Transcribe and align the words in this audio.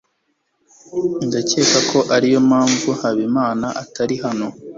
Ndakeka 1.27 1.79
ko 1.89 1.99
ariyo 2.15 2.39
mpamvu 2.49 2.89
Habimana 3.01 3.67
atari 3.83 4.15
hano. 4.23 4.47